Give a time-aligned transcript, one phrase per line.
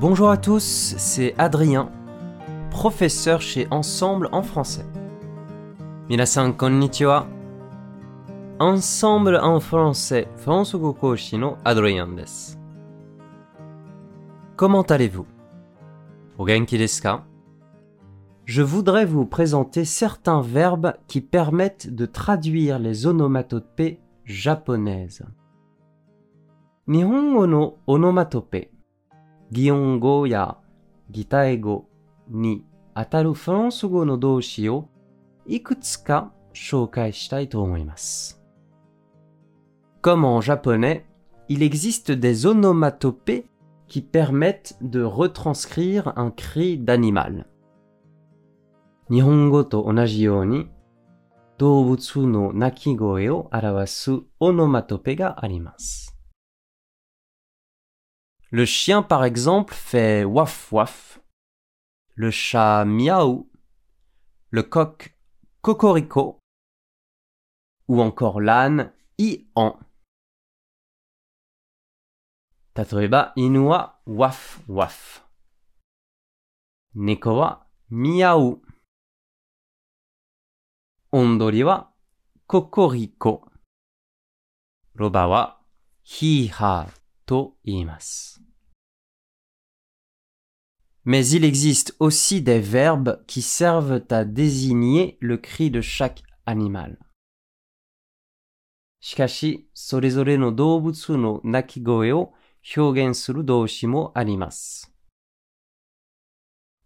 [0.00, 1.90] Bonjour à tous, c'est Adrien,
[2.70, 4.86] professeur chez Ensemble en français.
[6.08, 7.26] Minasan konnichiwa.
[8.60, 10.94] Ensemble en français, François
[11.32, 12.56] no Adrien desu.
[14.54, 15.26] Comment allez-vous?
[16.38, 17.24] O genki desu ka?
[18.44, 25.26] Je voudrais vous présenter certains verbes qui permettent de traduire les onomatopées japonaises.
[26.86, 28.70] Nihongo no onomatopée
[29.51, 30.57] 擬音語や
[31.09, 31.87] 擬態語
[32.29, 32.65] に
[32.95, 34.89] 当たるフランス語の動詞を
[35.45, 38.41] いくつか紹介したいと思います。
[40.01, 41.05] Comme en japonais,
[41.47, 43.45] il existe des onomatopées
[43.87, 47.45] qui permettent de retranscrire un cri d'animal.
[49.09, 50.69] 日本語と同じように
[51.57, 56.16] 動物の鳴き声を表すオノマトペがあります。
[58.50, 61.20] Le chien, par exemple, fait waf waf.
[62.14, 63.50] Le chat miaou.
[64.50, 65.14] Le coq
[65.60, 66.40] cocorico.
[67.88, 69.78] Ou encore l'âne i-an.
[72.72, 75.26] Tatoeba inu wa waf waf.
[76.94, 78.62] Neko wa miaou.
[81.12, 81.94] Ondori wa
[82.46, 83.50] cocorico.
[84.94, 85.42] Roba wa
[87.27, 88.39] hi-ha to iimasu.
[91.05, 96.97] Mais il existe aussi des verbes qui servent à désigner le cri de chaque animal.
[99.01, 102.31] しかし、それぞれの動物の鳴き声を
[102.77, 104.93] 表現する動詞もあります。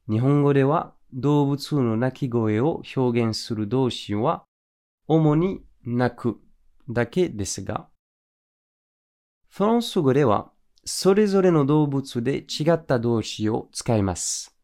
[0.09, 4.45] 日本語では動物の鳴き声を表現する動詞は
[5.07, 6.41] 主に鳴く
[6.89, 7.87] だけですが、
[9.51, 10.51] フランス語では
[10.85, 14.55] それぞれの動物で違った動詞を使います。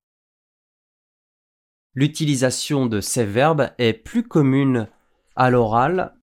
[1.95, 4.87] L'utilisation de ces verbes est plus commune
[5.35, 6.13] à l'oral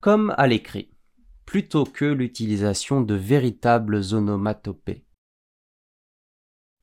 [0.00, 0.90] comme à l'écrit,
[1.46, 5.04] plutôt que l'utilisation de véritables onomatopées.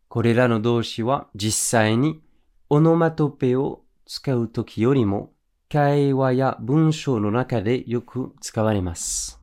[0.08, 2.22] これらの動詞は実際に
[2.70, 5.34] オノマトペを使うときよりも
[5.70, 9.35] 会話や文章の中でよく使われます。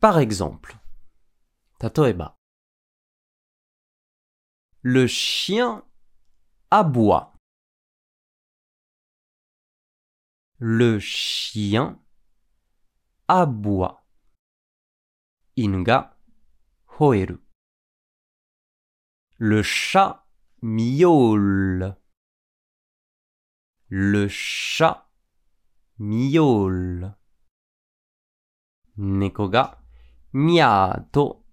[0.00, 0.78] par exemple,
[1.80, 2.36] Tatoeba.
[4.82, 5.84] Le chien
[6.70, 7.34] aboie.
[10.58, 12.00] Le chien
[13.26, 14.06] aboie.
[15.56, 16.16] Inuga
[17.00, 17.40] hoeru.
[19.38, 20.28] Le chat
[20.62, 21.96] miaule.
[23.88, 25.10] Le chat
[25.98, 27.16] miaule.
[28.96, 29.82] Nekoga
[30.32, 31.44] miado.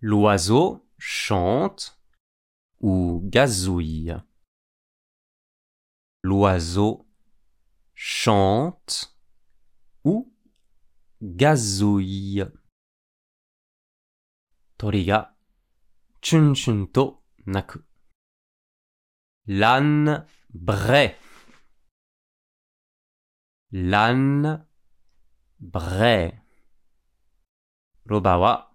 [0.00, 1.98] L'oiseau chante
[2.80, 4.16] ou gazouille.
[6.22, 7.06] L'oiseau
[7.94, 9.16] chante
[10.04, 10.34] ou
[11.22, 12.44] gazouille.
[14.76, 15.36] Tori ga
[16.20, 17.22] chun chun to.
[19.46, 21.16] L'âne braie.
[23.70, 24.66] L'âne
[25.62, 26.42] vrai.
[28.06, 28.68] Roba.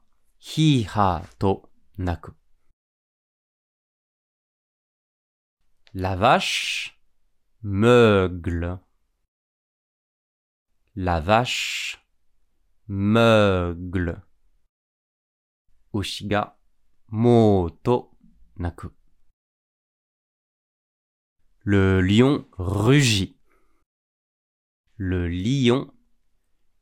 [5.94, 7.00] La vache
[7.62, 8.80] meugle.
[10.96, 12.00] La vache
[12.88, 14.22] meugle.
[15.94, 16.58] Ushiga
[17.09, 18.18] moto
[18.56, 18.90] naku.
[21.64, 23.36] Le lion rugit.
[24.98, 25.94] Le lion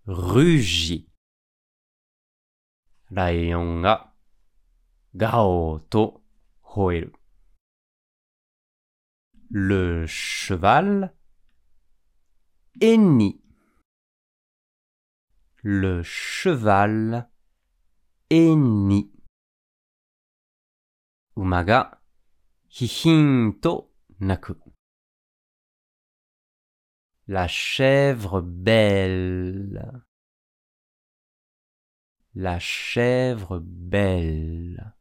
[0.07, 1.07] rugit.
[3.11, 4.13] Lion ga
[5.13, 6.21] gao to
[6.61, 7.11] hoeru.
[9.49, 11.13] Le cheval
[12.81, 13.41] hennit.
[15.63, 17.29] Le cheval
[18.29, 19.11] hennit.
[21.35, 22.02] Umaga
[22.69, 24.65] hihin to naku.
[27.27, 30.03] La chèvre belle.
[32.35, 34.95] La chèvre belle.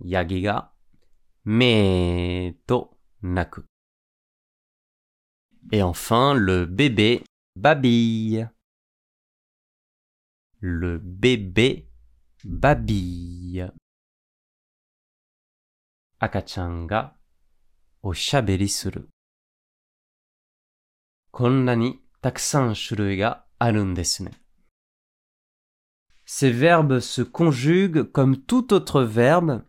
[0.00, 0.74] Yagiga.
[1.44, 3.62] Meto naku.
[5.72, 7.24] Et enfin, le bébé
[7.54, 8.46] babille.
[10.60, 11.88] Le bébé
[12.44, 13.72] babille.
[16.20, 17.16] Akachan ga
[18.02, 19.08] oshaberi suru.
[21.35, 24.31] こんなにたくさん種類があるんですね。
[26.25, 29.63] Ces verbes se conjuguent comme tout autre verbe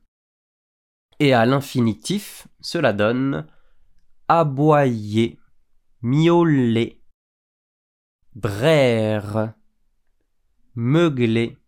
[1.19, 3.47] et à l'infinitif, cela donne
[4.29, 5.39] aboyer,
[6.03, 7.01] miauler,
[8.35, 9.55] braire,
[10.75, 11.59] meugler,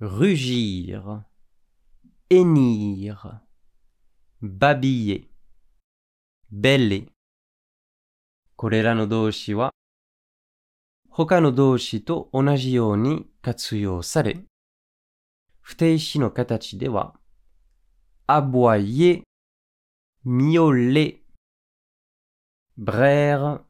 [0.00, 1.22] rugir,
[2.30, 3.40] hennir,
[4.42, 5.30] babiller,
[6.50, 7.08] bêler.
[8.61, 9.73] これらの動詞は、
[11.09, 14.37] 他の動詞と同じように活用され、
[15.61, 17.15] 不定詞の形では、
[18.27, 19.23] あぼあいえ、
[20.25, 21.23] みおれ、
[22.77, 23.63] ブレール、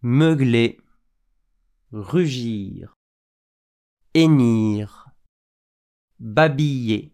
[0.00, 0.76] むぐれ、
[1.92, 2.90] ルジーる、
[4.12, 4.92] えにーる、
[6.18, 7.12] ばびえ、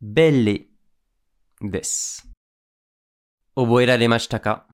[0.00, 0.66] べれ、
[1.60, 2.31] です。
[3.54, 4.66] 覚えられましたか？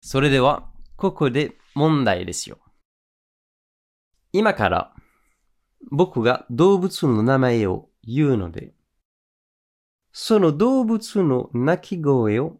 [0.00, 2.58] それでは、ここで問題ですよ。
[4.32, 4.94] 今から、
[5.90, 8.74] 僕が動物の名前を言うので、
[10.12, 12.58] その動物の鳴き声を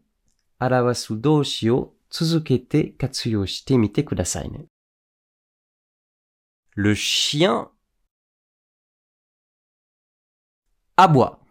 [0.58, 4.66] 表す動詞を続けて活用してみてくださいね。
[6.74, 7.68] Le chien
[10.96, 11.41] aboie.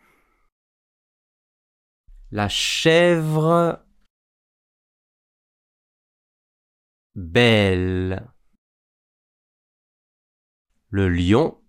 [2.34, 3.86] La chèvre
[7.14, 8.32] belle.
[10.90, 11.62] Le lion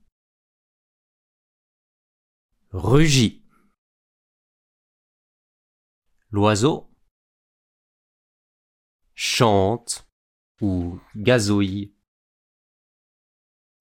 [2.71, 3.43] rugit.
[6.31, 6.89] L'oiseau
[9.15, 10.09] chante
[10.61, 11.93] ou gazouille.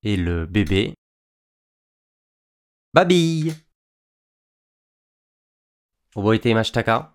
[0.01, 0.95] Et le bébé
[2.93, 3.53] babille.
[6.13, 7.11] 覚えていましたか？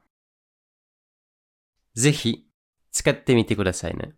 [1.94, 2.46] ぜひ
[2.92, 4.12] 使ってみてくださいね。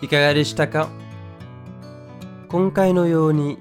[0.00, 0.88] いかがでしたか？
[2.48, 3.58] 今回のように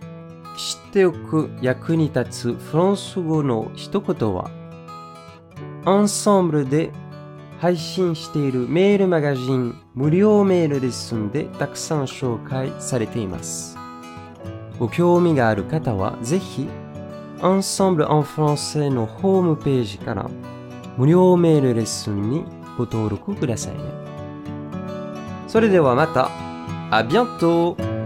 [0.55, 4.51] 知っておく役に立つフランス語の一言は、
[5.85, 6.91] アンサンブルで
[7.59, 13.75] 配信しているメールマガジン無料メールレッスンでたくさん紹介されています。
[14.79, 16.67] ご興味がある方はぜひ
[17.39, 20.29] Ensemble en français のホームページから
[20.97, 22.43] 無料メールレッスンに
[22.77, 23.79] ご登録くださいね。
[25.47, 26.29] それではまた、
[26.91, 27.96] あ bientôt!